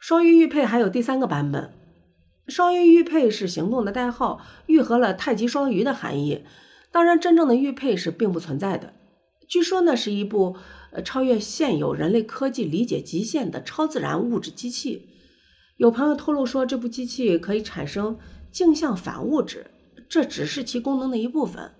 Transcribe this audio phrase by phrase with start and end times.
[0.00, 1.74] 双鱼玉佩还有第三个版本，
[2.48, 6.42] 双鱼玉佩是行动的代号，愈合了太极双鱼的含义。
[6.90, 8.94] 当然，真正的玉佩是并不存在的。
[9.46, 10.56] 据说呢，是一部
[10.92, 15.10] 呃超越现有人类科技理解极限的超自然物质机器。
[15.76, 18.18] 有朋友透露说，这部机器可以产生
[18.50, 19.66] 镜像反物质，
[20.08, 21.72] 这只是其功能的一部分。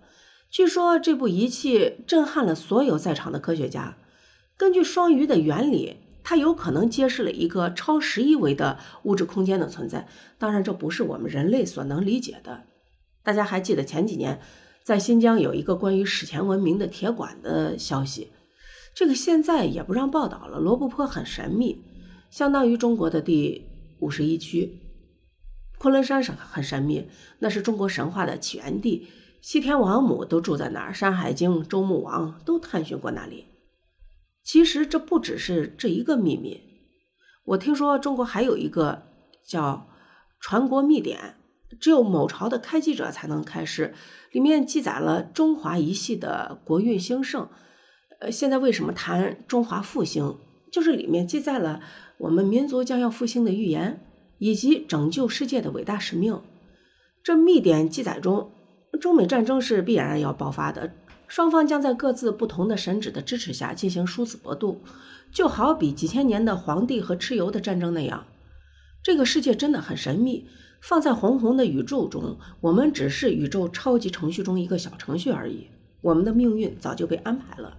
[0.51, 3.97] 据说这部仪器震撼了所有在场的科学家。
[4.59, 10.09] 根据双鱼的原理，它有可能揭示了一个超十一维的物质空间的存在。
[10.39, 12.65] 当然，这不是我们人类所能理解的。
[13.23, 14.41] 大家还记得前几年？
[14.83, 18.33] 在新疆有一个关于史前文明的铁管的消息，
[18.95, 20.59] 这个现在也不让报道了。
[20.59, 21.85] 罗布泊很神秘，
[22.31, 23.69] 相当于中国的第
[24.01, 24.81] 五十一区。
[25.79, 27.09] 昆仑山是很神秘，
[27.39, 29.07] 那是中国神话的起源地，
[29.43, 33.45] 西天王母都住在那儿，《山海经》周穆王都探寻过那里。
[34.51, 36.61] 其实这不只是这一个秘密，
[37.45, 39.05] 我听说中国还有一个
[39.47, 39.87] 叫
[40.41, 41.37] 传国秘典。
[41.81, 43.95] 只有某朝的开基者才能开示，
[44.33, 47.49] 里面记载了中华一系的国运兴盛。
[48.19, 50.37] 呃，现在为什么谈中华复兴？
[50.73, 51.81] 就是里面记载了
[52.19, 54.05] 我们民族将要复兴的预言，
[54.39, 56.43] 以及拯救世界的伟大使命。
[57.23, 58.51] 这密典记载中，
[59.01, 60.93] 中美战争是必然要爆发的，
[61.31, 64.81] 双方将在各自不同的神旨的支持下进行殊死搏斗，
[65.31, 68.27] 就好比几千年的皇帝和蚩尤的战争那样。
[69.01, 70.49] 这个世界真的很神秘。
[70.81, 75.69] 放在红红的宇宙中，我们只是宇宙超级程序中一个小程序而已。
[76.01, 77.77] 我们的命运早就被安排了。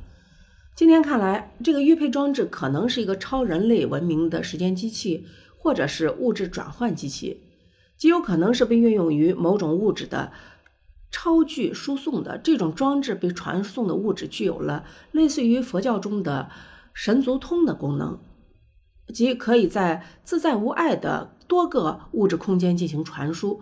[0.73, 5.25] 今天看来，这个玉佩装置可能是一个超人类文明的时间机器，
[5.57, 7.41] 或者是物质转换机器，
[7.97, 10.31] 极有可能是被运用于某种物质的
[11.11, 12.37] 超距输送的。
[12.37, 16.49] 这种装置被传送的物质具有了类似于佛教中的
[16.93, 18.19] 神足通的功能。
[19.13, 23.61] 即可以在自在无碍的多个物质空间进行传输。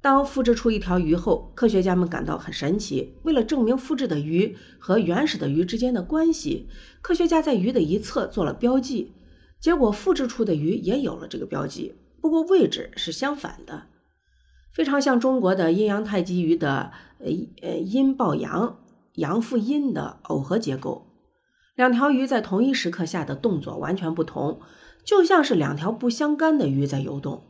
[0.00, 3.14] 当复制出一条鱼后，科学家们感到很神奇。
[3.22, 6.68] 为了证明复制的鱼和原始的鱼之间的关系，
[7.00, 9.12] 科学家在鱼的一侧做了标记。
[9.60, 13.86] 结果，复制出的鱼也有了这个标记，不过位置是相反的，
[14.76, 17.28] 非常像中国的阴阳太极鱼的呃
[17.62, 18.76] 呃阴抱阳、
[19.14, 21.06] 阳复阴的耦合结构。
[21.74, 24.60] 两条鱼在同一时刻下的动作完全不同，
[25.02, 27.44] 就像是两条不相干的鱼在游动。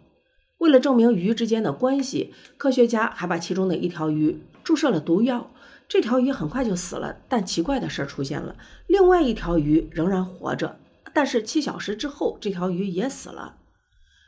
[0.59, 5.51] 为了证明鱼之间的关系，科学家还把其中的一条鱼注射了毒药。
[5.89, 8.55] 这条鱼很快就死了，但奇怪的事出现了：
[8.87, 10.77] 另外一条鱼仍然活着，
[11.13, 13.57] 但是七小时之后，这条鱼也死了。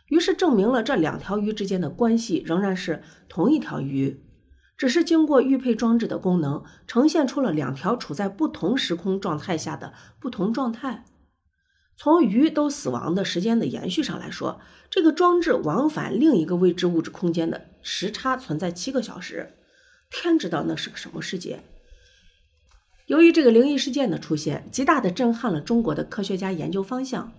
[0.09, 4.25] 于是证明了这两条鱼之间的关系仍然是同一条鱼。
[4.77, 11.05] 只是经过玉佩装置的功能，呈现出了两条处在不同时空状态下的不同状态。
[11.97, 19.55] 从鱼都死亡的时间的延续上来说，这个装置往返另一个未知物质空间的时差存在七个小时。
[20.11, 21.65] 天知道那是个什么世界！
[23.07, 27.33] 由于这个灵异事件的出现，极大的震撼了中国的科学家研究方向，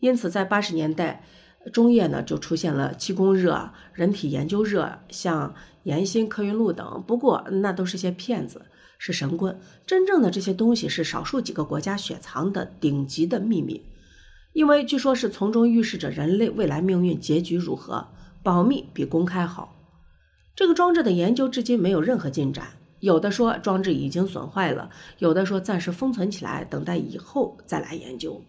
[0.00, 1.24] 因此在八十年代。
[1.72, 7.04] 中叶呢，就出现了气功热、人体研究热，像岩心、科云录等。
[7.06, 8.62] 不过那都是些骗子，
[8.98, 9.60] 是神棍。
[9.86, 13.84] 真正的这些东西是少数几个国家雪藏的顶级的秘密，
[14.54, 18.08] 因为据说是从中预示着人类未来命运结局如何，
[18.42, 19.76] 保密比公开好。
[20.56, 22.68] 这个装置的研究至今没有任何进展，
[23.00, 28.42] 有的说装置已经损坏了，有的说暂时封存起来，等待以后再来研究。